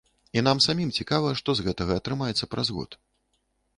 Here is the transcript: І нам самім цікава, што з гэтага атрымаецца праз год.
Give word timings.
І 0.39 0.41
нам 0.47 0.61
самім 0.65 0.93
цікава, 1.03 1.35
што 1.41 1.55
з 1.59 1.67
гэтага 1.67 1.99
атрымаецца 2.01 2.51
праз 2.55 2.67
год. 2.79 2.99